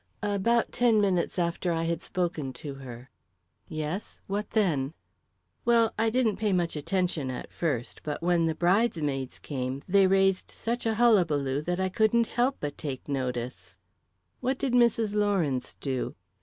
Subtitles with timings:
[0.23, 3.11] "About ten minutes after I had spoken to her."
[3.69, 4.95] "Yes what then?"
[5.63, 10.49] "Well, I didn't pay much attention, at first; but when the bridesmaids came, they raised
[10.49, 13.77] such a hullabaloo that I couldn't help but take notice."
[14.39, 15.13] "What did Mrs.
[15.13, 16.15] Lawrence do?"